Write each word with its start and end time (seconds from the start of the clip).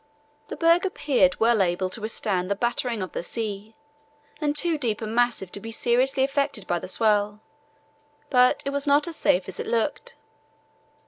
The 0.47 0.55
berg 0.55 0.83
appeared 0.83 1.39
well 1.39 1.61
able 1.61 1.87
to 1.91 2.01
withstand 2.01 2.49
the 2.49 2.55
battering 2.55 3.03
of 3.03 3.11
the 3.11 3.21
sea, 3.21 3.75
and 4.41 4.55
too 4.55 4.75
deep 4.79 4.99
and 4.99 5.13
massive 5.13 5.51
to 5.51 5.59
be 5.59 5.69
seriously 5.69 6.23
affected 6.23 6.65
by 6.65 6.79
the 6.79 6.87
swell; 6.87 7.39
but 8.31 8.63
it 8.65 8.71
was 8.71 8.87
not 8.87 9.07
as 9.07 9.15
safe 9.15 9.47
as 9.47 9.59
it 9.59 9.67
looked. 9.67 10.15